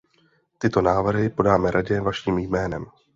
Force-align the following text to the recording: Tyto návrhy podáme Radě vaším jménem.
Tyto 0.59 0.81
návrhy 0.81 1.29
podáme 1.29 1.71
Radě 1.71 2.01
vaším 2.01 2.37
jménem. 2.39 2.85